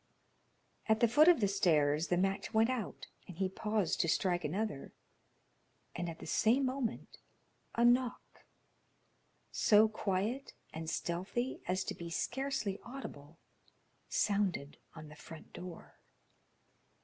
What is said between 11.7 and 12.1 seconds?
to be